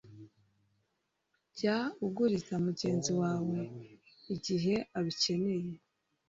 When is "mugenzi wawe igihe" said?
2.65-4.75